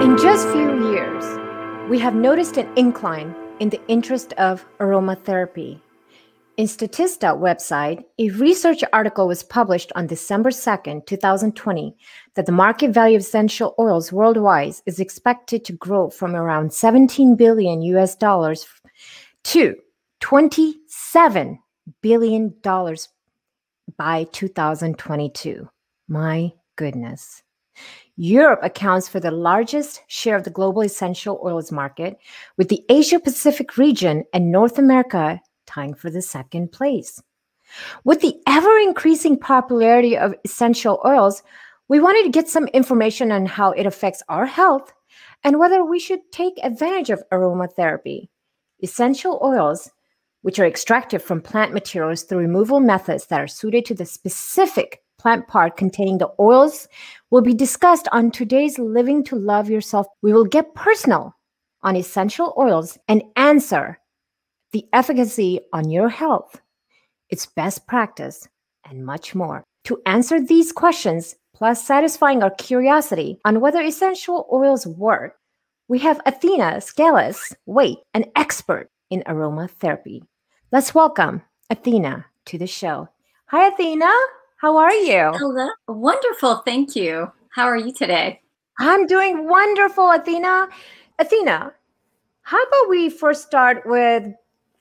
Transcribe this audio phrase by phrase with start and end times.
[0.00, 1.38] In just few years,
[1.90, 5.78] we have noticed an incline in the interest of aromatherapy.
[6.56, 11.94] In Statista website, a research article was published on December 2nd, 2020,
[12.34, 17.36] that the market value of essential oils worldwide is expected to grow from around 17
[17.36, 18.66] billion US dollars
[19.44, 19.76] to
[20.20, 21.58] 27
[22.00, 23.10] billion dollars
[23.98, 25.68] by 2022.
[26.08, 27.42] My goodness.
[28.20, 32.18] Europe accounts for the largest share of the global essential oils market,
[32.58, 37.22] with the Asia Pacific region and North America tying for the second place.
[38.04, 41.42] With the ever increasing popularity of essential oils,
[41.88, 44.92] we wanted to get some information on how it affects our health
[45.42, 48.28] and whether we should take advantage of aromatherapy.
[48.82, 49.90] Essential oils,
[50.42, 55.02] which are extracted from plant materials through removal methods that are suited to the specific
[55.20, 56.88] plant part containing the oils
[57.28, 60.06] will be discussed on today's Living to Love Yourself.
[60.22, 61.36] We will get personal
[61.82, 64.00] on essential oils and answer
[64.72, 66.58] the efficacy on your health,
[67.28, 68.48] its best practice,
[68.88, 69.62] and much more.
[69.84, 75.36] To answer these questions, plus satisfying our curiosity on whether essential oils work,
[75.88, 80.22] we have Athena Skelis Wait, an expert in aromatherapy.
[80.72, 83.08] Let's welcome Athena to the show.
[83.48, 84.10] Hi, Athena.
[84.60, 85.32] How are you?
[85.38, 85.70] Hello.
[85.88, 86.56] Wonderful.
[86.56, 87.32] Thank you.
[87.48, 88.42] How are you today?
[88.78, 90.68] I'm doing wonderful, Athena.
[91.18, 91.72] Athena,
[92.42, 94.24] how about we first start with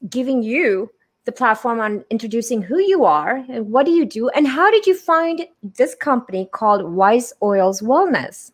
[0.09, 0.91] giving you
[1.23, 4.85] the platform on introducing who you are and what do you do and how did
[4.85, 8.51] you find this company called Wise Oils Wellness?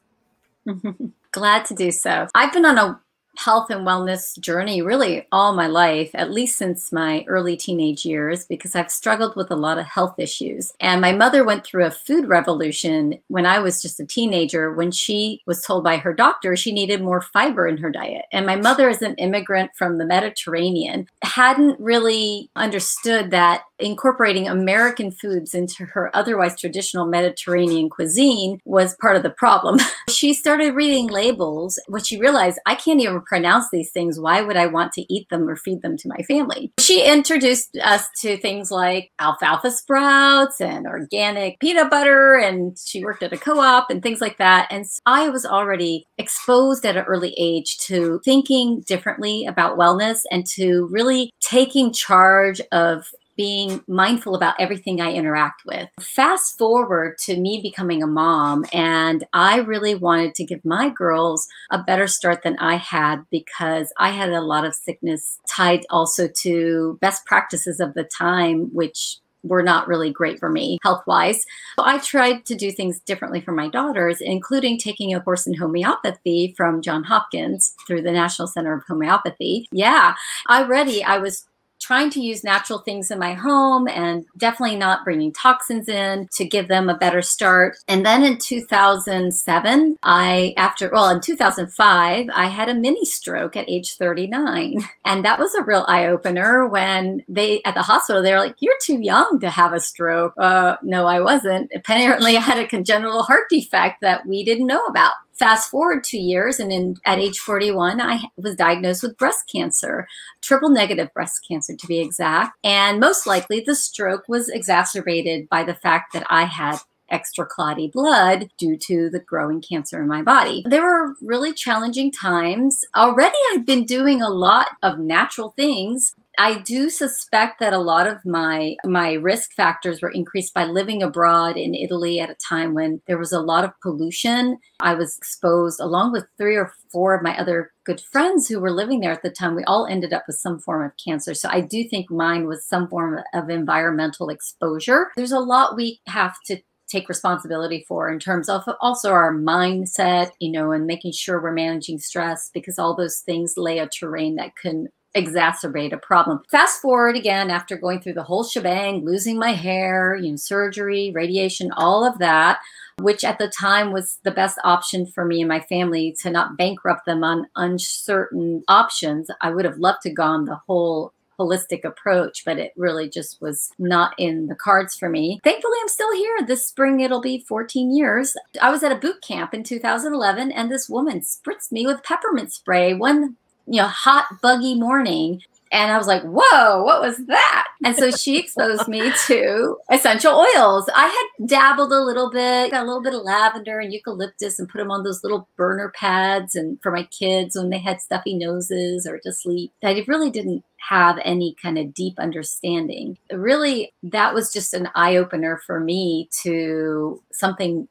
[1.32, 2.28] Glad to do so.
[2.36, 3.00] I've been on a
[3.38, 8.46] health and wellness journey really all my life, at least since my early teenage years,
[8.46, 10.74] because I've struggled with a lot of health issues.
[10.80, 14.92] And my mother went through a food revolution when I was just a teenager when
[14.92, 18.26] she was told by her doctor she needed more fiber in her diet.
[18.32, 25.12] And my mother is an immigrant from the Mediterranean, hadn't really understood that incorporating American
[25.12, 29.80] foods into her otherwise traditional Mediterranean cuisine was part of the problem.
[30.10, 34.20] she started reading labels when she realized I can't even pronounce these things.
[34.20, 36.72] Why would I want to eat them or feed them to my family?
[36.80, 43.24] She introduced us to things like alfalfa sprouts and organic peanut butter, and she worked
[43.24, 44.68] at a co op and things like that.
[44.72, 50.20] And so I was already exposed at an early age to thinking differently about wellness
[50.32, 55.90] and to really taking charge of being mindful about everything I interact with.
[56.00, 61.48] Fast forward to me becoming a mom, and I really wanted to give my girls
[61.72, 66.28] a better start than I had because I had a lot of sickness tied also
[66.42, 71.46] to best practices of the time, which were not really great for me health wise.
[71.78, 75.54] So I tried to do things differently for my daughters, including taking a course in
[75.54, 79.68] homeopathy from John Hopkins through the National Center of Homeopathy.
[79.72, 80.16] Yeah,
[80.50, 81.46] already I was
[81.86, 86.44] trying to use natural things in my home and definitely not bringing toxins in to
[86.44, 87.78] give them a better start.
[87.88, 93.70] And then in 2007, I, after, well, in 2005, I had a mini stroke at
[93.70, 94.80] age 39.
[95.06, 98.74] And that was a real eye opener when they, at the hospital, they're like, you're
[98.82, 100.34] too young to have a stroke.
[100.38, 101.72] Uh, no, I wasn't.
[101.76, 105.14] Apparently, I had a congenital heart defect that we didn't know about.
[105.38, 110.08] Fast forward two years, and in, at age 41, I was diagnosed with breast cancer,
[110.42, 112.58] triple negative breast cancer to be exact.
[112.64, 116.78] And most likely, the stroke was exacerbated by the fact that I had
[117.10, 120.64] extra clotty blood due to the growing cancer in my body.
[120.68, 122.82] There were really challenging times.
[122.96, 128.08] Already, I'd been doing a lot of natural things I do suspect that a lot
[128.08, 132.74] of my my risk factors were increased by living abroad in Italy at a time
[132.74, 134.58] when there was a lot of pollution.
[134.80, 138.72] I was exposed along with three or four of my other good friends who were
[138.72, 139.56] living there at the time.
[139.56, 141.34] We all ended up with some form of cancer.
[141.34, 145.12] So I do think mine was some form of environmental exposure.
[145.16, 146.58] There's a lot we have to
[146.88, 151.52] take responsibility for in terms of also our mindset, you know, and making sure we're
[151.52, 156.42] managing stress because all those things lay a terrain that can exacerbate a problem.
[156.50, 161.12] Fast forward again after going through the whole shebang, losing my hair, you know, surgery,
[161.14, 162.60] radiation, all of that,
[163.00, 166.58] which at the time was the best option for me and my family to not
[166.58, 169.30] bankrupt them on uncertain options.
[169.42, 173.72] I would have loved to gone the whole holistic approach, but it really just was
[173.78, 175.40] not in the cards for me.
[175.44, 176.38] Thankfully, I'm still here.
[176.46, 178.34] This spring, it'll be 14 years.
[178.62, 182.54] I was at a boot camp in 2011, and this woman spritzed me with peppermint
[182.54, 183.36] spray one
[183.68, 185.42] you know, hot, buggy morning
[185.72, 187.68] And I was like, whoa, what was that?
[187.84, 190.90] And so she exposed me to essential oils.
[190.96, 194.70] I had dabbled a little bit, got a little bit of lavender and eucalyptus and
[194.70, 198.36] put them on those little burner pads and for my kids when they had stuffy
[198.36, 199.72] noses or to sleep.
[199.84, 203.18] I really didn't have any kind of deep understanding.
[203.34, 207.88] Really, that was just an eye opener for me to something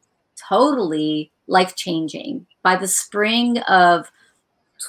[0.49, 2.47] totally life changing.
[2.63, 4.11] By the spring of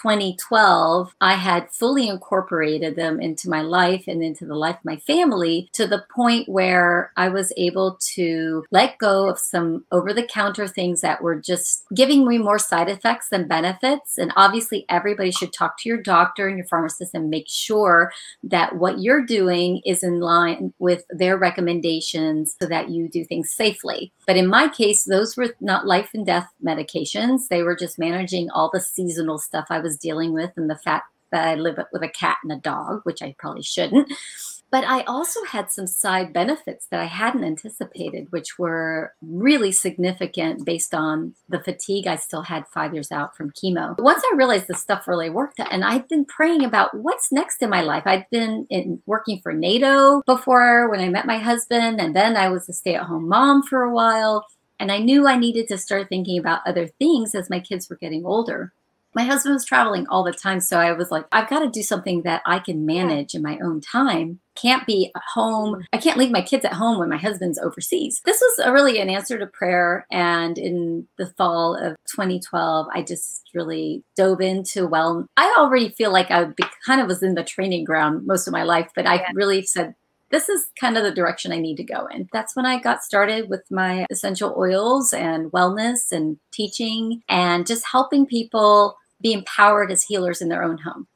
[0.02, 4.98] 2012, I had fully incorporated them into my life and into the life of my
[4.98, 10.28] family to the point where I was able to let go of some over the
[10.28, 14.18] counter things that were just giving me more side effects than benefits.
[14.18, 18.12] And obviously, everybody should talk to your doctor and your pharmacist and make sure
[18.44, 23.52] that what you're doing is in line with their recommendations so that you do things
[23.52, 24.12] safely.
[24.28, 28.50] But in my case, those were not life and death medications, they were just managing
[28.50, 32.02] all the seasonal stuff I was dealing with and the fact that I live with
[32.02, 34.12] a cat and a dog, which I probably shouldn't.
[34.72, 40.66] But I also had some side benefits that I hadn't anticipated, which were really significant
[40.66, 43.98] based on the fatigue I still had five years out from chemo.
[44.00, 47.70] Once I realized this stuff really worked, and I'd been praying about what's next in
[47.70, 48.04] my life.
[48.06, 52.50] I'd been in, working for NATO before when I met my husband, and then I
[52.50, 54.46] was a stay at home mom for a while.
[54.80, 57.96] And I knew I needed to start thinking about other things as my kids were
[57.96, 58.74] getting older
[59.16, 60.60] my husband was traveling all the time.
[60.60, 63.58] So I was like, I've got to do something that I can manage in my
[63.64, 64.40] own time.
[64.56, 65.86] Can't be at home.
[65.94, 68.22] I can't leave my kids at home when my husband's overseas.
[68.26, 70.06] This was a, really an answer to prayer.
[70.12, 75.28] And in the fall of 2012, I just really dove into well.
[75.38, 76.48] I already feel like I
[76.86, 79.96] kind of was in the training ground most of my life, but I really said,
[80.32, 82.28] this is kind of the direction I need to go in.
[82.34, 87.86] That's when I got started with my essential oils and wellness and teaching and just
[87.90, 91.08] helping people be empowered as healers in their own home.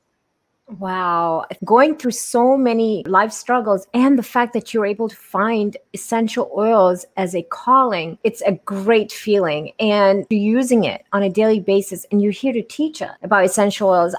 [0.78, 1.46] Wow.
[1.66, 6.51] Going through so many life struggles and the fact that you're able to find essential
[6.56, 9.72] oils as a calling, it's a great feeling.
[9.80, 13.46] And you're using it on a daily basis and you're here to teach us about
[13.46, 14.16] essential oils.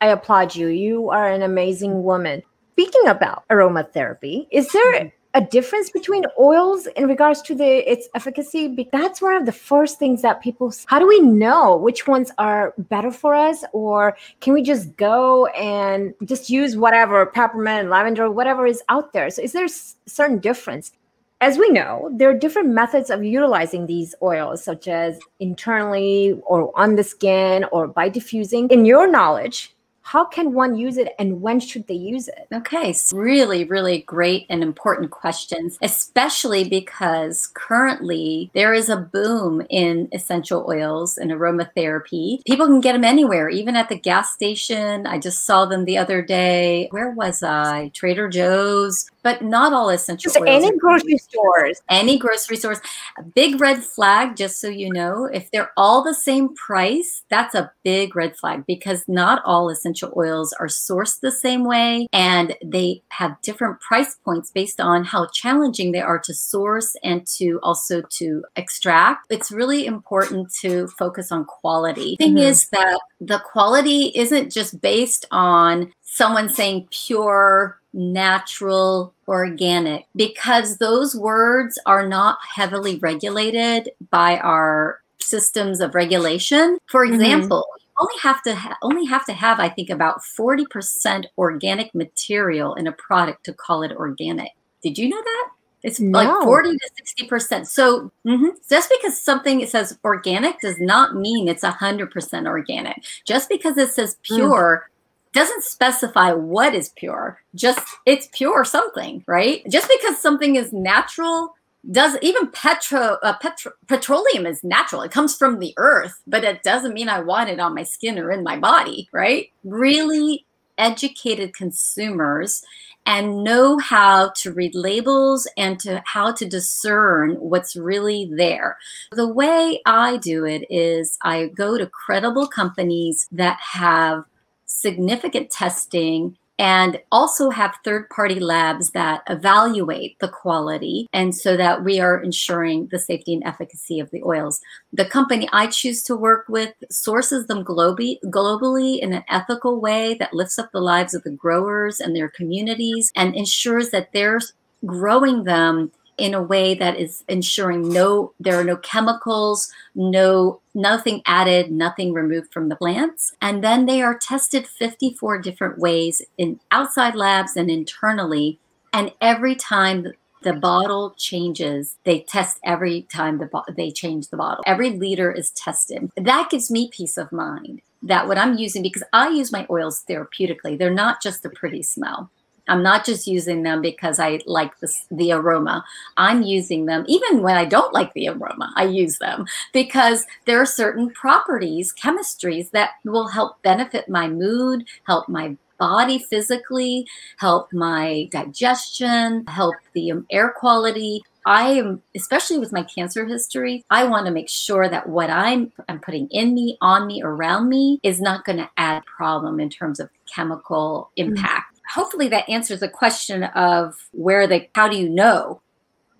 [0.00, 0.68] I applaud you.
[0.68, 2.42] You are an amazing woman.
[2.72, 8.08] Speaking about aromatherapy, is there mm-hmm a difference between oils in regards to the its
[8.14, 12.30] efficacy that's one of the first things that people how do we know which ones
[12.38, 13.64] are better for us?
[13.72, 19.30] Or can we just go and just use whatever peppermint lavender whatever is out there?
[19.30, 19.70] So is there a
[20.06, 20.92] certain difference?
[21.40, 26.70] As we know, there are different methods of utilizing these oils, such as internally or
[26.78, 28.68] on the skin or by diffusing.
[28.70, 29.74] In your knowledge,
[30.12, 32.46] how can one use it and when should they use it?
[32.52, 39.62] Okay, so really, really great and important questions, especially because currently there is a boom
[39.70, 42.44] in essential oils and aromatherapy.
[42.44, 45.06] People can get them anywhere, even at the gas station.
[45.06, 46.88] I just saw them the other day.
[46.90, 47.90] Where was I?
[47.94, 50.64] Trader Joe's, but not all essential just oils.
[50.64, 51.82] Any grocery stores.
[51.88, 52.80] Any grocery stores.
[53.18, 57.54] A big red flag, just so you know, if they're all the same price, that's
[57.54, 62.06] a big red flag because not all essential essential oils are sourced the same way
[62.12, 67.26] and they have different price points based on how challenging they are to source and
[67.26, 69.26] to also to extract.
[69.30, 72.16] It's really important to focus on quality.
[72.18, 72.50] The thing mm-hmm.
[72.50, 81.16] is that the quality isn't just based on someone saying pure natural, organic, because those
[81.16, 86.78] words are not heavily regulated by our systems of regulation.
[86.86, 87.14] For mm-hmm.
[87.14, 91.94] example, mm-hmm only have to ha- only have to have I think about 40% organic
[91.94, 94.50] material in a product to call it organic.
[94.82, 95.48] Did you know that?
[95.82, 96.18] It's no.
[96.18, 97.66] like 40 to 60%.
[97.66, 103.02] So mm-hmm, just because something says organic does not mean it's 100% organic.
[103.24, 104.36] Just because it says mm.
[104.36, 104.88] pure.
[105.32, 107.42] Doesn't specify what is pure.
[107.54, 109.62] Just it's pure something, right?
[109.68, 111.54] Just because something is natural
[111.90, 116.62] does even petro, uh, petro petroleum is natural it comes from the earth but it
[116.62, 120.46] doesn't mean i want it on my skin or in my body right really
[120.78, 122.62] educated consumers
[123.04, 128.78] and know how to read labels and to how to discern what's really there.
[129.10, 134.24] The way I do it is I go to credible companies that have
[134.72, 141.82] significant testing and also have third party labs that evaluate the quality and so that
[141.82, 144.60] we are ensuring the safety and efficacy of the oils.
[144.92, 150.14] The company I choose to work with sources them globally, globally in an ethical way
[150.14, 154.40] that lifts up the lives of the growers and their communities and ensures that they're
[154.84, 161.22] growing them in a way that is ensuring no there are no chemicals no nothing
[161.26, 163.32] added nothing removed from the plants.
[163.40, 168.58] And then they are tested 54 different ways in outside labs and internally.
[168.92, 170.06] And every time
[170.42, 174.64] the bottle changes they test every time the bo- they change the bottle.
[174.66, 176.10] Every liter is tested.
[176.16, 180.02] That gives me peace of mind that what i'm using because i use my oils
[180.10, 180.76] therapeutically.
[180.76, 182.30] They're not just a pretty smell
[182.68, 185.84] I'm not just using them because I like this, the aroma.
[186.16, 188.72] I'm using them even when I don't like the aroma.
[188.76, 194.84] I use them because there are certain properties, chemistries that will help benefit my mood,
[195.06, 201.22] help my body physically, help my digestion, help the air quality.
[201.44, 205.72] I am, especially with my cancer history, I want to make sure that what I'm,
[205.88, 209.68] I'm putting in me, on me, around me is not going to add problem in
[209.68, 211.26] terms of chemical mm.
[211.26, 211.50] impact.
[211.50, 215.60] Mm-hmm hopefully that answers the question of where they how do you know?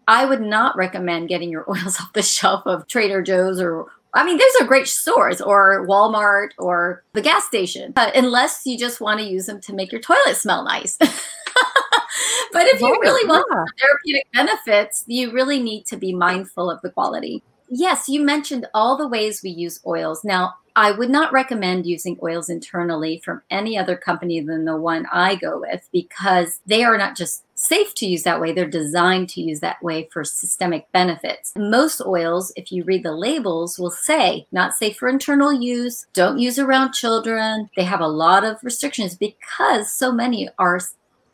[0.09, 4.25] I would not recommend getting your oils off the shelf of trader joe's or i
[4.25, 9.01] mean those are great stores or walmart or the gas station but unless you just
[9.01, 10.99] want to use them to make your toilet smell nice.
[12.53, 13.65] But if you really want yeah.
[13.81, 17.43] therapeutic benefits you really need to be mindful of the quality.
[17.71, 20.23] Yes you mentioned all the ways we use oils.
[20.23, 25.07] Now I would not recommend using oils internally from any other company than the one
[25.13, 29.29] I go with because they are not just safe to use that way, they're designed
[29.31, 31.53] to use that way for systemic benefits.
[31.57, 36.39] Most oils, if you read the labels, will say not safe for internal use, don't
[36.39, 37.71] use around children.
[37.77, 40.81] They have a lot of restrictions because so many are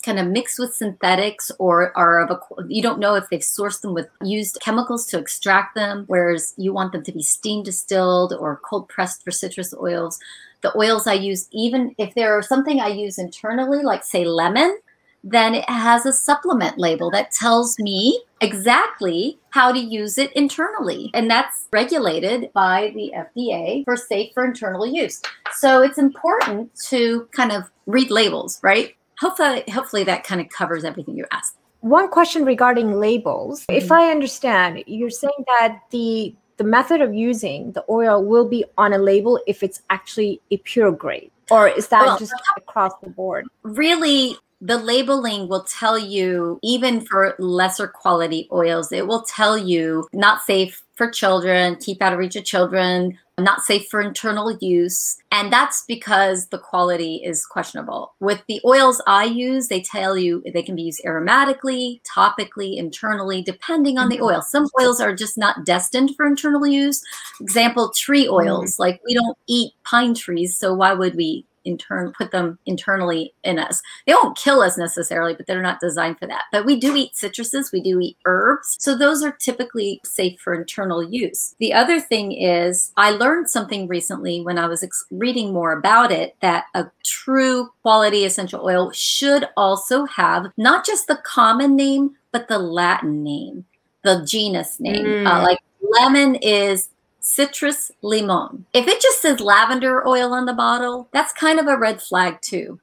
[0.05, 2.38] kind of mixed with synthetics or are of a
[2.69, 6.73] you don't know if they've sourced them with used chemicals to extract them whereas you
[6.73, 10.19] want them to be steam distilled or cold pressed for citrus oils
[10.62, 14.78] the oils i use even if there are something i use internally like say lemon
[15.25, 21.11] then it has a supplement label that tells me exactly how to use it internally.
[21.12, 25.21] And that's regulated by the FDA for safe for internal use.
[25.55, 28.95] So it's important to kind of read labels, right?
[29.21, 31.57] Hopefully hopefully that kind of covers everything you asked.
[31.81, 33.61] One question regarding labels.
[33.63, 33.77] Mm-hmm.
[33.77, 38.65] if i understand you're saying that the the method of using the oil will be
[38.77, 42.93] on a label if it's actually a pure grade or is that well, just across
[43.03, 43.47] the board?
[43.63, 50.09] Really the labeling will tell you even for lesser quality oils it will tell you
[50.13, 55.17] not safe for children keep out of reach of children not safe for internal use.
[55.31, 58.14] And that's because the quality is questionable.
[58.21, 63.43] With the oils I use, they tell you they can be used aromatically, topically, internally,
[63.43, 64.25] depending on the mm-hmm.
[64.25, 64.43] oil.
[64.43, 67.02] Some oils are just not destined for internal use.
[67.40, 68.35] Example, tree mm-hmm.
[68.35, 68.78] oils.
[68.78, 73.59] Like we don't eat pine trees, so why would we intern put them internally in
[73.59, 73.83] us.
[74.07, 76.45] They won't kill us necessarily, but they're not designed for that.
[76.51, 78.77] But we do eat citruses, we do eat herbs.
[78.81, 81.55] So those are typically safe for internal use.
[81.59, 86.11] The other thing is I learned something recently when I was ex- reading more about
[86.11, 92.17] it that a true quality essential oil should also have not just the common name,
[92.33, 93.65] but the Latin name,
[94.03, 95.05] the genus name.
[95.05, 95.27] Uh, mm.
[95.27, 96.89] Uh, like lemon is
[97.29, 98.65] citrus limon.
[98.73, 102.41] If it just says lavender oil on the bottle, that's kind of a red flag
[102.41, 102.81] too.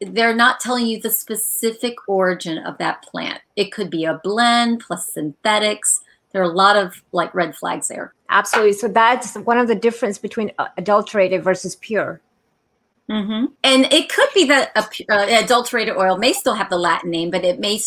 [0.00, 3.40] They're not telling you the specific origin of that plant.
[3.54, 6.00] It could be a blend plus synthetics.
[6.32, 8.12] There are a lot of like red flags there.
[8.28, 8.72] Absolutely.
[8.74, 12.20] So that's one of the difference between uh, adulterated versus pure.
[13.10, 13.46] Mm-hmm.
[13.62, 17.30] And it could be that a, uh, adulterated oil may still have the Latin name,
[17.30, 17.78] but it may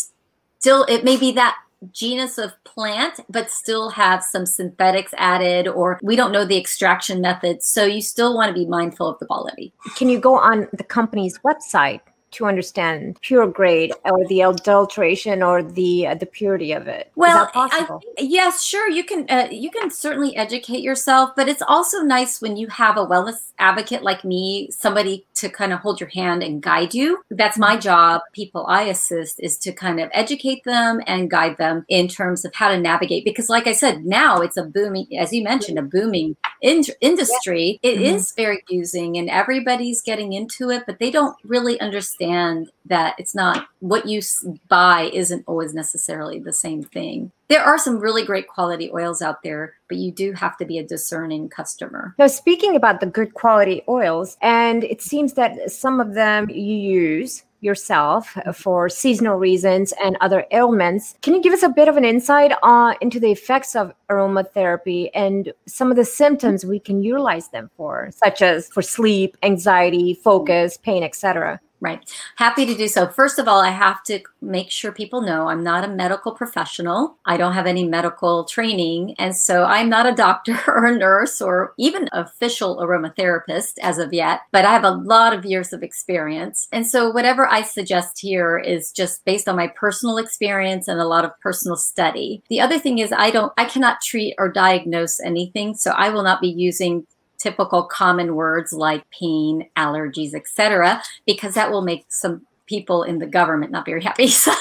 [0.60, 1.58] still it may be that
[1.92, 7.22] genus of plant, but still have some synthetics added, or we don't know the extraction
[7.22, 7.66] methods.
[7.68, 9.74] So you still want to be mindful of the quality.
[9.96, 15.64] Can you go on the company's website to understand pure grade or the adulteration or
[15.64, 19.90] the uh, the purity of it well I, yes sure you can uh, you can
[19.90, 24.70] certainly educate yourself but it's also nice when you have a wellness advocate like me
[24.72, 28.84] somebody to kind of hold your hand and guide you that's my job people i
[28.84, 32.80] assist is to kind of educate them and guide them in terms of how to
[32.80, 36.84] navigate because like i said now it's a booming as you mentioned a booming in-
[37.02, 37.92] industry yeah.
[37.92, 38.16] It mm-hmm.
[38.16, 43.16] is very using and everybody's getting into it but they don't really understand understand that
[43.18, 44.22] it's not what you
[44.68, 47.32] buy isn't always necessarily the same thing.
[47.48, 50.78] There are some really great quality oils out there, but you do have to be
[50.78, 52.16] a discerning customer.
[52.18, 56.76] Now, speaking about the good quality oils, and it seems that some of them you
[56.76, 61.16] use yourself for seasonal reasons and other ailments.
[61.22, 65.10] Can you give us a bit of an insight uh, into the effects of aromatherapy
[65.14, 70.14] and some of the symptoms we can utilize them for, such as for sleep, anxiety,
[70.14, 71.60] focus, pain, etc.?
[71.82, 72.04] Right.
[72.36, 73.08] Happy to do so.
[73.08, 77.16] First of all, I have to make sure people know I'm not a medical professional.
[77.26, 79.16] I don't have any medical training.
[79.18, 84.14] And so I'm not a doctor or a nurse or even official aromatherapist as of
[84.14, 86.68] yet, but I have a lot of years of experience.
[86.74, 91.08] And so whatever I suggest here is just based on my personal experience and a
[91.08, 92.44] lot of personal study.
[92.50, 96.24] The other thing is I don't I cannot treat or diagnose anything, so I will
[96.24, 97.08] not be using
[97.40, 103.26] typical common words like pain, allergies, etc., because that will make some people in the
[103.26, 104.28] government not very happy.
[104.40, 104.54] So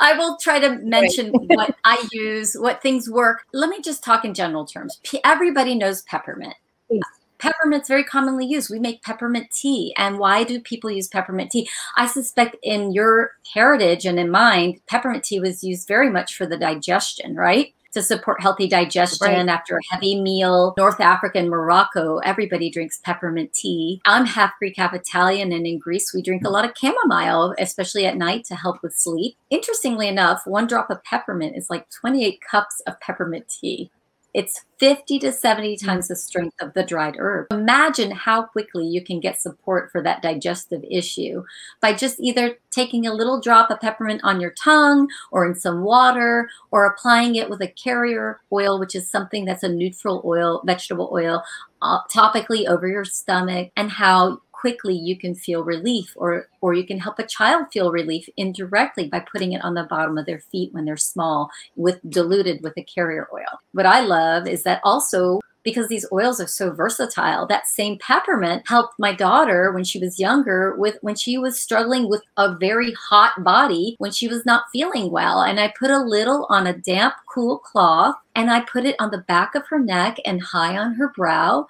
[0.00, 1.48] I will try to mention right.
[1.48, 3.42] what I use, what things work.
[3.52, 5.00] Let me just talk in general terms.
[5.24, 6.54] Everybody knows peppermint.
[6.88, 7.02] Please.
[7.38, 8.70] Peppermint's very commonly used.
[8.70, 9.94] We make peppermint tea.
[9.96, 11.68] And why do people use peppermint tea?
[11.96, 16.46] I suspect in your heritage and in mine, peppermint tea was used very much for
[16.46, 17.74] the digestion, right?
[17.92, 19.48] To support healthy digestion right.
[19.48, 20.74] after a heavy meal.
[20.76, 24.00] North Africa and Morocco, everybody drinks peppermint tea.
[24.04, 28.06] I'm half Greek, half Italian, and in Greece, we drink a lot of chamomile, especially
[28.06, 29.36] at night to help with sleep.
[29.50, 33.90] Interestingly enough, one drop of peppermint is like 28 cups of peppermint tea.
[34.34, 35.84] It's 50 to 70 mm.
[35.84, 37.46] times the strength of the dried herb.
[37.50, 41.42] Imagine how quickly you can get support for that digestive issue
[41.80, 45.82] by just either taking a little drop of peppermint on your tongue or in some
[45.82, 50.62] water or applying it with a carrier oil, which is something that's a neutral oil,
[50.64, 51.42] vegetable oil,
[51.82, 56.84] uh, topically over your stomach, and how quickly you can feel relief or or you
[56.84, 60.40] can help a child feel relief indirectly by putting it on the bottom of their
[60.40, 63.60] feet when they're small with diluted with a carrier oil.
[63.72, 67.46] What I love is that also because these oils are so versatile.
[67.46, 72.08] That same peppermint helped my daughter when she was younger with when she was struggling
[72.08, 75.42] with a very hot body when she was not feeling well.
[75.42, 79.10] And I put a little on a damp, cool cloth and I put it on
[79.10, 81.66] the back of her neck and high on her brow.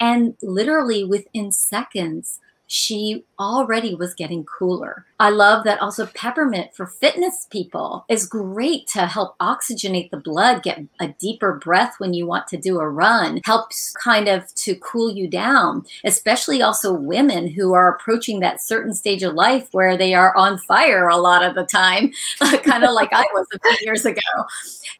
[0.00, 5.04] And literally within seconds, she already was getting cooler.
[5.22, 10.64] I love that also peppermint for fitness people is great to help oxygenate the blood,
[10.64, 14.74] get a deeper breath when you want to do a run, helps kind of to
[14.74, 19.96] cool you down, especially also women who are approaching that certain stage of life where
[19.96, 22.10] they are on fire a lot of the time,
[22.64, 24.20] kind of like I was a few years ago.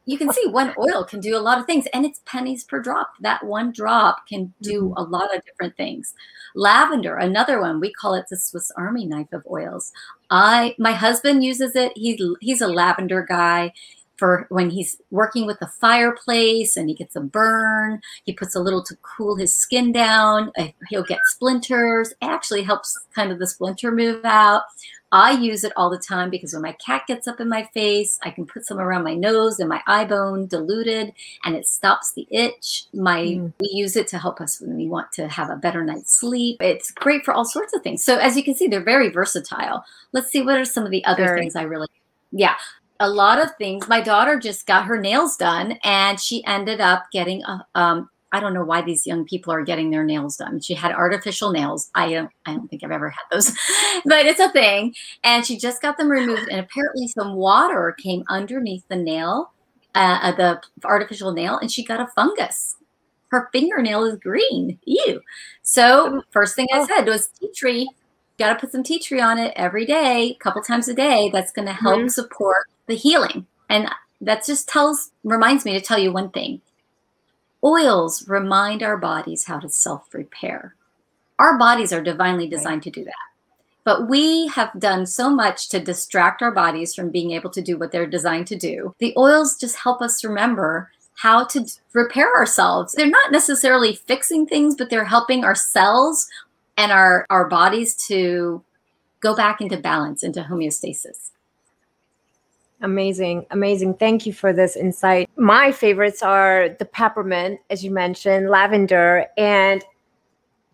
[0.07, 2.79] You can see one oil can do a lot of things and it's pennies per
[2.79, 3.15] drop.
[3.23, 4.99] That one drop can do mm-hmm.
[4.99, 6.15] a lot of different things.
[6.55, 9.93] Lavender, another one, we call it the Swiss Army knife of oils.
[10.31, 11.93] I my husband uses it.
[11.95, 13.73] He's he's a lavender guy
[14.17, 18.01] for when he's working with the fireplace and he gets a burn.
[18.25, 20.53] He puts a little to cool his skin down.
[20.57, 22.13] Eh, he'll get splinters.
[22.13, 24.63] It actually helps kind of the splinter move out.
[25.13, 28.19] I use it all the time because when my cat gets up in my face,
[28.23, 31.13] I can put some around my nose and my eye bone diluted
[31.45, 32.87] and it stops the itch.
[32.95, 33.53] My mm.
[33.61, 36.57] we use it to help us when we want to have a better night's sleep.
[36.61, 38.03] It's great for all sorts of things.
[38.03, 39.85] So as you can see, they're very versatile.
[40.13, 41.89] Let's see what are some of the other things I really
[42.35, 42.55] yeah
[43.03, 43.89] a lot of things.
[43.89, 48.41] My daughter just got her nails done and she ended up getting a, um, I
[48.41, 50.61] don't know why these young people are getting their nails done.
[50.61, 51.91] She had artificial nails.
[51.95, 53.51] I don't, I don't think I've ever had those,
[54.07, 54.95] but it's a thing.
[55.23, 59.53] And she just got them removed, and apparently some water came underneath the nail,
[59.95, 62.77] uh, uh the artificial nail, and she got a fungus.
[63.29, 64.79] Her fingernail is green.
[64.85, 65.21] Ew.
[65.63, 66.87] So first thing I oh.
[66.87, 67.91] said was tea tree.
[68.39, 71.31] Got to put some tea tree on it every day, a couple times a day.
[71.33, 72.09] That's going to help mm-hmm.
[72.09, 73.47] support the healing.
[73.69, 73.89] And
[74.21, 76.61] that just tells, reminds me to tell you one thing
[77.65, 80.75] Oils remind our bodies how to self repair.
[81.39, 83.15] Our bodies are divinely designed to do that.
[83.85, 87.77] But we have done so much to distract our bodies from being able to do
[87.77, 88.95] what they're designed to do.
[88.99, 92.93] The oils just help us remember how to repair ourselves.
[92.93, 96.29] They're not necessarily fixing things, but they're helping our cells
[96.77, 98.63] and our, our bodies to
[99.21, 101.32] go back into balance, into homeostasis.
[102.83, 103.95] Amazing, amazing.
[103.95, 105.31] Thank you for this insight.
[105.37, 109.85] My favorites are the peppermint, as you mentioned, lavender, and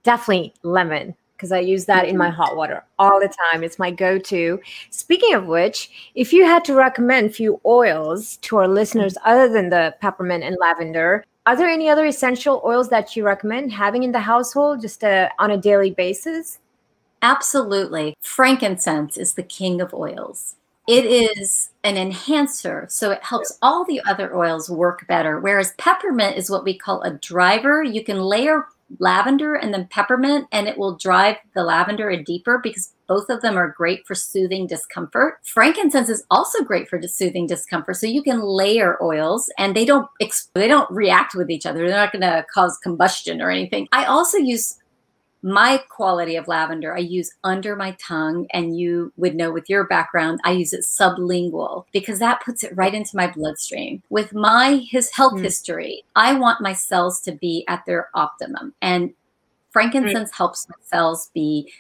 [0.05, 3.63] definitely lemon because I use that in my hot water all the time.
[3.63, 4.61] It's my go to.
[4.91, 9.49] Speaking of which, if you had to recommend a few oils to our listeners other
[9.49, 14.03] than the peppermint and lavender, are there any other essential oils that you recommend having
[14.03, 16.59] in the household just uh, on a daily basis?
[17.23, 18.17] Absolutely.
[18.21, 20.57] Frankincense is the king of oils
[20.89, 26.37] it is an enhancer so it helps all the other oils work better whereas peppermint
[26.37, 27.83] is what we call a driver.
[27.83, 28.65] You can layer
[28.99, 33.43] lavender and then peppermint and it will drive the lavender a deeper because both of
[33.43, 35.39] them are great for soothing discomfort.
[35.45, 40.09] Frankincense is also great for soothing discomfort so you can layer oils and they don't
[40.55, 41.81] they don't react with each other.
[41.81, 43.89] They're not going to cause combustion or anything.
[43.93, 44.79] I also use
[45.43, 49.85] my quality of lavender I use under my tongue, and you would know with your
[49.85, 54.03] background, I use it sublingual because that puts it right into my bloodstream.
[54.11, 55.43] With my his health mm.
[55.43, 59.13] history, I want my cells to be at their optimum, and
[59.71, 60.37] frankincense mm.
[60.37, 61.71] helps my cells be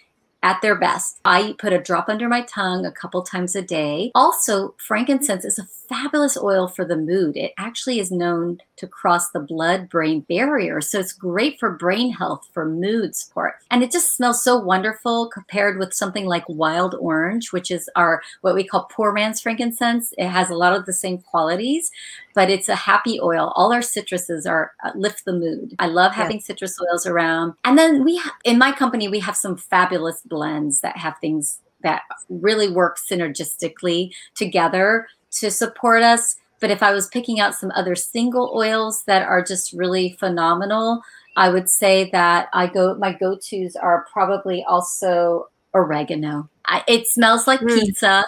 [0.43, 1.21] at their best.
[1.25, 4.11] I put a drop under my tongue a couple times a day.
[4.15, 7.37] Also, frankincense is a fabulous oil for the mood.
[7.37, 10.81] It actually is known to cross the blood brain barrier.
[10.81, 13.55] So it's great for brain health, for mood support.
[13.71, 18.23] And it just smells so wonderful compared with something like wild orange, which is our
[18.43, 20.13] what we call poor man's frankincense.
[20.17, 21.91] It has a lot of the same qualities,
[22.35, 23.53] but it's a happy oil.
[23.57, 25.75] All our citruses are uh, lift the mood.
[25.79, 26.45] I love having yeah.
[26.45, 27.55] citrus oils around.
[27.65, 31.61] And then we ha- in my company we have some fabulous blends that have things
[31.83, 36.37] that really work synergistically together to support us.
[36.61, 41.03] But if I was picking out some other single oils that are just really phenomenal,
[41.37, 46.49] I would say that I go my go-tos are probably also oregano.
[46.65, 47.69] I, it smells like mm.
[47.69, 48.25] pizza,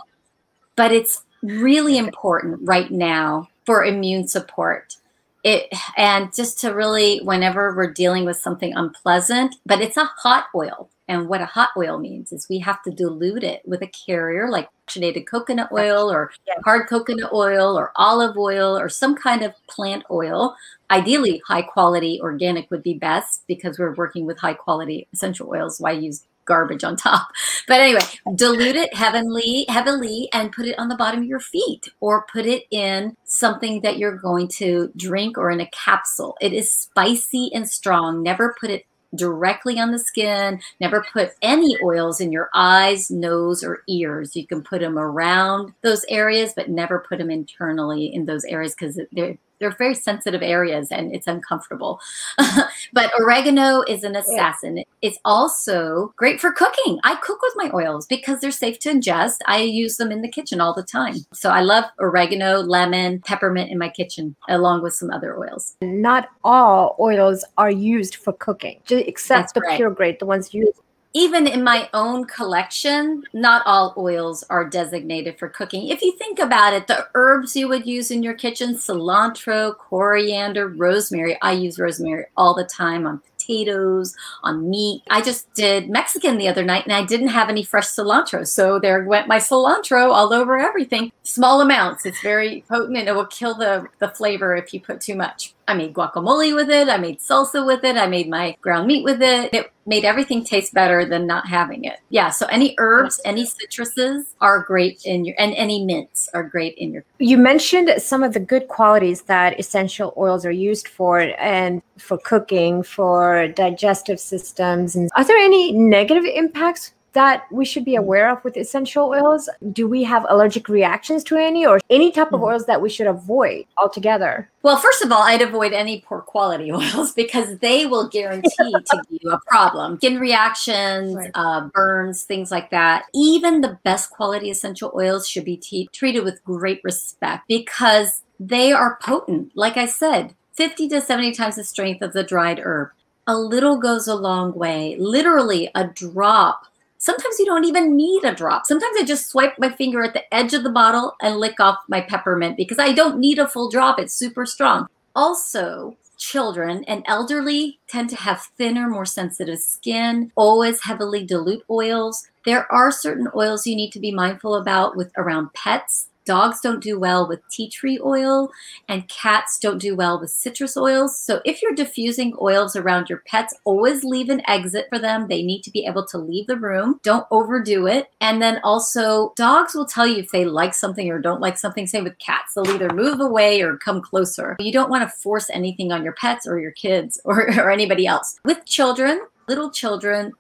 [0.77, 4.97] but it's really important right now for immune support.
[5.43, 10.47] It and just to really whenever we're dealing with something unpleasant, but it's a hot
[10.55, 10.89] oil.
[11.11, 14.49] And what a hot oil means is we have to dilute it with a carrier
[14.49, 16.31] like fractionated coconut oil or
[16.64, 20.55] hard coconut oil or olive oil or some kind of plant oil.
[20.88, 25.81] Ideally, high quality organic would be best because we're working with high quality essential oils.
[25.81, 27.29] Why use garbage on top.
[27.68, 28.01] But anyway,
[28.35, 32.46] dilute it heavenly, heavily and put it on the bottom of your feet or put
[32.46, 36.37] it in something that you're going to drink or in a capsule.
[36.40, 38.25] It is spicy and strong.
[38.25, 40.61] Never put it directly on the skin.
[40.81, 44.37] Never put any oils in your eyes, nose, or ears.
[44.37, 48.75] You can put them around those areas, but never put them internally in those areas
[48.75, 52.01] because they're they're very sensitive areas and it's uncomfortable.
[52.92, 54.79] but oregano is an assassin.
[54.79, 54.85] Yeah.
[55.03, 56.99] It's also great for cooking.
[57.05, 59.37] I cook with my oils because they're safe to ingest.
[59.46, 61.16] I use them in the kitchen all the time.
[61.33, 65.77] So I love oregano, lemon, peppermint in my kitchen, along with some other oils.
[65.83, 69.77] Not all oils are used for cooking, except That's the right.
[69.77, 70.81] pure grade, the ones used
[71.12, 75.88] even in my own collection, not all oils are designated for cooking.
[75.88, 80.68] If you think about it, the herbs you would use in your kitchen cilantro, coriander,
[80.68, 81.37] rosemary.
[81.42, 85.03] I use rosemary all the time on potatoes, on meat.
[85.11, 88.46] I just did Mexican the other night and I didn't have any fresh cilantro.
[88.46, 91.11] So there went my cilantro all over everything.
[91.25, 92.07] Small amounts.
[92.07, 95.55] It's very potent and it will kill the, the flavor if you put too much.
[95.70, 96.88] I made guacamole with it.
[96.88, 97.96] I made salsa with it.
[97.96, 99.54] I made my ground meat with it.
[99.54, 102.00] It made everything taste better than not having it.
[102.09, 102.30] Yeah.
[102.30, 106.92] So any herbs, any citruses are great in your, and any mints are great in
[106.92, 107.04] your.
[107.20, 112.18] You mentioned some of the good qualities that essential oils are used for and for
[112.18, 114.96] cooking, for digestive systems.
[114.96, 119.49] And are there any negative impacts that we should be aware of with essential oils?
[119.73, 122.46] Do we have allergic reactions to any or any type of hmm.
[122.46, 124.51] oils that we should avoid altogether?
[124.62, 129.03] Well, first of all, I'd avoid any poor quality oils because they will guarantee to
[129.11, 129.96] give you a problem.
[129.96, 131.31] Skin reactions, right.
[131.35, 133.05] uh, burns, things like that.
[133.14, 138.73] Even the best quality essential oils should be t- treated with great respect because they
[138.73, 139.53] are potent.
[139.55, 142.90] Like I said, 50 to 70 times the strength of the dried herb.
[143.27, 144.96] A little goes a long way.
[144.99, 146.66] Literally, a drop
[147.03, 148.67] Sometimes you don't even need a drop.
[148.67, 151.79] Sometimes I just swipe my finger at the edge of the bottle and lick off
[151.89, 153.99] my peppermint because I don't need a full drop.
[153.99, 154.87] It's super strong.
[155.17, 162.29] Also, children and elderly tend to have thinner, more sensitive skin, always heavily dilute oils.
[162.45, 166.83] There are certain oils you need to be mindful about with around pets dogs don't
[166.83, 168.50] do well with tea tree oil
[168.88, 171.18] and cats don't do well with citrus oils.
[171.18, 175.28] So if you're diffusing oils around your pets, always leave an exit for them.
[175.28, 177.00] They need to be able to leave the room.
[177.02, 178.09] Don't overdo it.
[178.20, 181.87] And then also dogs will tell you if they like something or don't like something.
[181.87, 182.54] Same with cats.
[182.54, 184.56] They'll either move away or come closer.
[184.61, 188.06] You don't want to force anything on your pets or your kids or, or anybody
[188.06, 188.38] else.
[188.44, 190.33] With children, little children,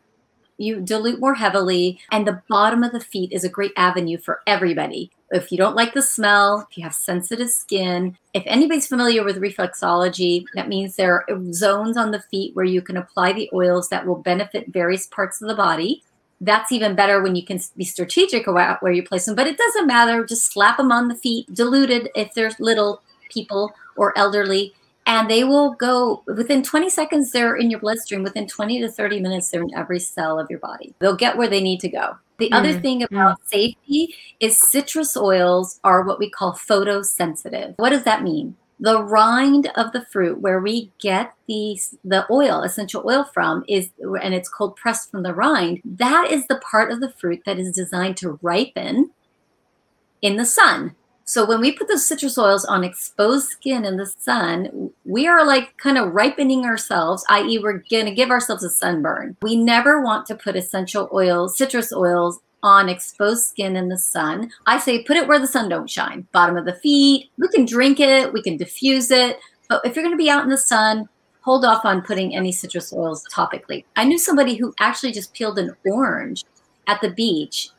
[0.58, 4.42] you dilute more heavily, and the bottom of the feet is a great avenue for
[4.46, 9.24] everybody if you don't like the smell, if you have sensitive skin, if anybody's familiar
[9.24, 13.50] with reflexology, that means there are zones on the feet where you can apply the
[13.52, 16.02] oils that will benefit various parts of the body.
[16.40, 19.58] That's even better when you can be strategic about where you place them, but it
[19.58, 20.24] doesn't matter.
[20.24, 24.74] Just slap them on the feet, diluted if they're little people or elderly,
[25.10, 28.22] and they will go within 20 seconds, they're in your bloodstream.
[28.22, 30.94] Within 20 to 30 minutes, they're in every cell of your body.
[31.00, 32.16] They'll get where they need to go.
[32.38, 32.56] The mm.
[32.56, 33.48] other thing about mm.
[33.48, 37.74] safety is citrus oils are what we call photosensitive.
[37.78, 38.56] What does that mean?
[38.78, 43.90] The rind of the fruit, where we get the the oil, essential oil from, is
[44.22, 45.80] and it's cold pressed from the rind.
[45.84, 49.10] That is the part of the fruit that is designed to ripen
[50.22, 50.94] in the sun.
[51.30, 55.44] So when we put those citrus oils on exposed skin in the sun, we are
[55.44, 59.36] like kind of ripening ourselves, i.e., we're going to give ourselves a sunburn.
[59.42, 64.52] We never want to put essential oils, citrus oils on exposed skin in the sun.
[64.66, 67.28] I say put it where the sun don't shine, bottom of the feet.
[67.38, 70.44] We can drink it, we can diffuse it, but if you're going to be out
[70.44, 71.08] in the sun,
[71.40, 73.84] hold off on putting any citrus oils topically.
[73.96, 76.44] I knew somebody who actually just peeled an orange
[76.86, 77.70] at the beach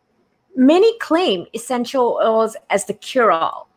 [0.57, 3.69] many claim essential oils as the cure all,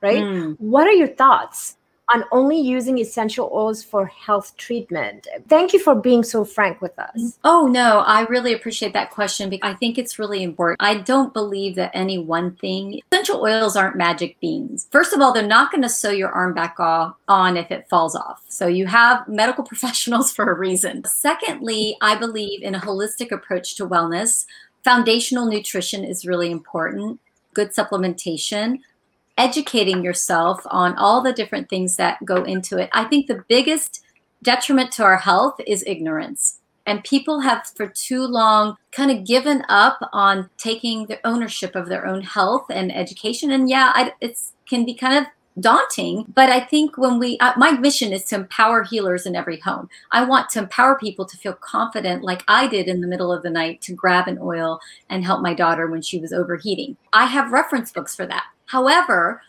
[0.00, 0.22] right?
[0.22, 0.56] Mm.
[0.58, 1.76] What are your thoughts?
[2.14, 5.26] On only using essential oils for health treatment.
[5.48, 7.38] Thank you for being so frank with us.
[7.44, 10.78] Oh, no, I really appreciate that question because I think it's really important.
[10.80, 14.88] I don't believe that any one thing, essential oils aren't magic beans.
[14.90, 18.14] First of all, they're not going to sew your arm back on if it falls
[18.14, 18.42] off.
[18.48, 21.04] So you have medical professionals for a reason.
[21.04, 24.46] Secondly, I believe in a holistic approach to wellness.
[24.84, 27.20] Foundational nutrition is really important,
[27.52, 28.78] good supplementation
[29.40, 32.90] educating yourself on all the different things that go into it.
[32.92, 34.04] I think the biggest
[34.42, 36.58] detriment to our health is ignorance.
[36.84, 41.88] And people have for too long kind of given up on taking the ownership of
[41.88, 43.50] their own health and education.
[43.50, 45.24] And yeah, it can be kind of
[45.58, 46.26] daunting.
[46.34, 49.88] But I think when we, uh, my mission is to empower healers in every home.
[50.12, 53.42] I want to empower people to feel confident, like I did in the middle of
[53.42, 56.96] the night, to grab an oil and help my daughter when she was overheating.
[57.12, 58.44] I have reference books for that.
[58.70, 59.42] However,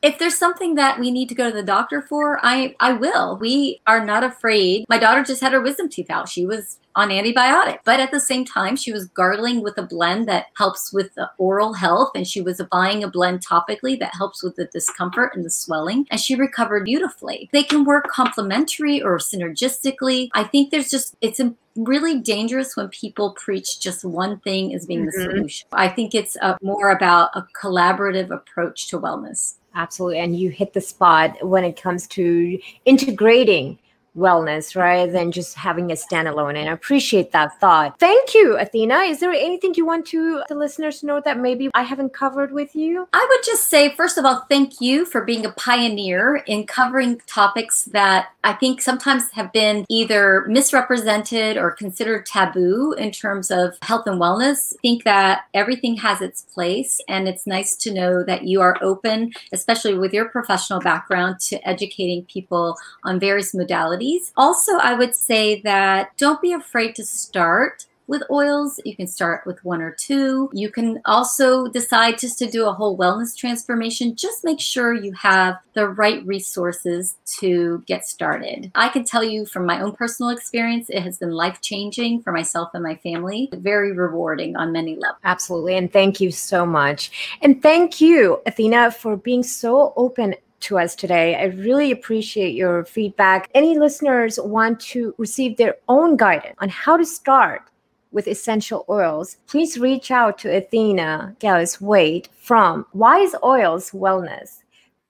[0.00, 3.36] if there's something that we need to go to the doctor for, I I will.
[3.36, 4.86] We are not afraid.
[4.88, 6.30] My daughter just had her wisdom teeth out.
[6.30, 10.28] She was on antibiotic, but at the same time, she was gargling with a blend
[10.28, 14.42] that helps with the oral health, and she was applying a blend topically that helps
[14.42, 17.48] with the discomfort and the swelling, and she recovered beautifully.
[17.52, 20.30] They can work complementary or synergistically.
[20.34, 21.40] I think there's just it's
[21.76, 25.18] really dangerous when people preach just one thing as being mm-hmm.
[25.18, 25.68] the solution.
[25.72, 29.54] I think it's a, more about a collaborative approach to wellness.
[29.74, 30.20] Absolutely.
[30.20, 33.78] And you hit the spot when it comes to integrating
[34.16, 36.56] wellness rather than just having a standalone.
[36.56, 37.98] And I appreciate that thought.
[37.98, 38.98] Thank you, Athena.
[39.00, 42.76] Is there anything you want to the listeners know that maybe I haven't covered with
[42.76, 43.08] you?
[43.12, 47.20] I would just say, first of all, thank you for being a pioneer in covering
[47.26, 53.78] topics that I think sometimes have been either misrepresented or considered taboo in terms of
[53.82, 54.74] health and wellness.
[54.74, 58.76] I think that everything has its place, and it's nice to know that you are
[58.82, 64.03] open, especially with your professional background, to educating people on various modalities
[64.36, 68.80] also, I would say that don't be afraid to start with oils.
[68.84, 70.50] You can start with one or two.
[70.52, 74.16] You can also decide just to do a whole wellness transformation.
[74.16, 78.70] Just make sure you have the right resources to get started.
[78.74, 82.32] I can tell you from my own personal experience, it has been life changing for
[82.32, 85.20] myself and my family, very rewarding on many levels.
[85.24, 85.76] Absolutely.
[85.76, 87.38] And thank you so much.
[87.40, 91.36] And thank you, Athena, for being so open to us today.
[91.36, 93.50] I really appreciate your feedback.
[93.54, 97.70] Any listeners want to receive their own guidance on how to start
[98.14, 104.62] with essential oils, please reach out to Athena Gallus Wade from Wise Oils Wellness.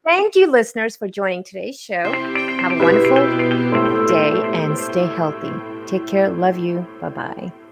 [0.04, 2.12] Thank you, listeners, for joining today's show.
[2.12, 5.52] Have a wonderful day and stay healthy.
[5.86, 6.28] Take care.
[6.30, 6.86] Love you.
[7.00, 7.63] Bye bye.